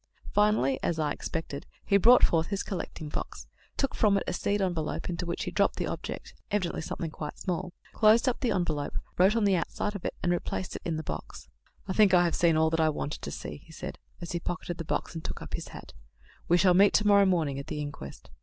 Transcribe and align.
Finally, 0.33 0.79
as 0.81 0.97
I 0.97 1.11
expected, 1.11 1.67
he 1.85 1.95
brought 1.97 2.23
forth 2.23 2.47
his 2.47 2.63
"collecting 2.63 3.07
box," 3.07 3.45
took 3.77 3.93
from 3.93 4.17
it 4.17 4.23
a 4.25 4.33
seed 4.33 4.59
envelope, 4.59 5.11
into 5.11 5.27
which 5.27 5.43
he 5.43 5.51
dropped 5.51 5.75
the 5.75 5.85
object 5.85 6.33
evidently 6.49 6.81
something 6.81 7.11
quite 7.11 7.37
small 7.37 7.71
closed 7.93 8.27
up 8.27 8.39
the 8.39 8.49
envelope, 8.49 8.97
wrote 9.19 9.35
on 9.35 9.43
the 9.43 9.55
outside 9.55 9.95
of 9.95 10.03
it, 10.03 10.15
and 10.23 10.31
replaced 10.31 10.75
it 10.75 10.81
in 10.83 10.97
the 10.97 11.03
box. 11.03 11.49
"I 11.87 11.93
think 11.93 12.15
I 12.15 12.23
have 12.25 12.33
seen 12.33 12.57
all 12.57 12.71
that 12.71 12.79
I 12.79 12.89
wanted 12.89 13.21
to 13.21 13.29
see," 13.29 13.57
he 13.57 13.71
said, 13.71 13.99
as 14.21 14.31
he 14.31 14.39
pocketed 14.39 14.79
the 14.79 14.85
box 14.85 15.13
and 15.13 15.23
took 15.23 15.39
up 15.39 15.53
his 15.53 15.67
hat. 15.67 15.93
"We 16.47 16.57
shall 16.57 16.73
meet 16.73 16.95
to 16.95 17.05
morrow 17.05 17.27
morning 17.27 17.59
at 17.59 17.67
the 17.67 17.79
inquest." 17.79 18.31